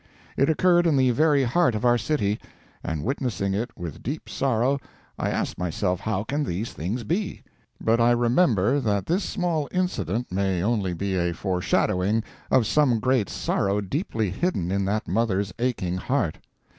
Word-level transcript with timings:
It 0.35 0.49
occurred 0.49 0.87
in 0.87 0.97
the 0.97 1.11
very 1.11 1.43
heart 1.43 1.75
of 1.75 1.85
our 1.85 1.99
city, 1.99 2.39
and 2.83 3.03
witnessing 3.03 3.53
it 3.53 3.69
with 3.77 4.01
deep 4.01 4.27
sorrow, 4.29 4.79
I 5.19 5.29
asked 5.29 5.59
myself, 5.59 5.99
how 5.99 6.23
can 6.23 6.43
these 6.43 6.73
things 6.73 7.03
be? 7.03 7.43
But 7.79 8.01
I 8.01 8.09
remember 8.09 8.79
that 8.79 9.05
this 9.05 9.23
small 9.23 9.69
incident 9.71 10.31
may 10.31 10.63
only 10.63 10.93
be 10.95 11.15
a 11.17 11.33
foreshadowing 11.33 12.23
of 12.49 12.65
some 12.65 12.99
great 12.99 13.29
sorrow 13.29 13.79
deeply 13.79 14.31
hidden 14.31 14.71
in 14.71 14.85
that 14.85 15.07
mother's 15.07 15.53
aching 15.59 15.97
heart. 15.97 16.39